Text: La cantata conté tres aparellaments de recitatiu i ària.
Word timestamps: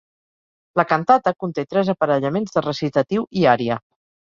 La 0.79 0.85
cantata 0.93 1.33
conté 1.43 1.67
tres 1.75 1.93
aparellaments 1.95 2.57
de 2.59 2.65
recitatiu 2.69 3.31
i 3.43 3.49
ària. 3.55 3.81